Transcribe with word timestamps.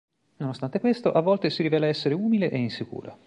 Nonostante 0.37 0.79
questo, 0.79 1.11
a 1.11 1.19
volte 1.21 1.51
si 1.51 1.61
rivela 1.61 1.85
essere 1.85 2.15
umile 2.15 2.49
e 2.49 2.57
insicura. 2.57 3.15